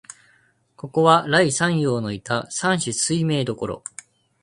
[0.77, 3.83] ここは、頼山陽のいた山紫水明処、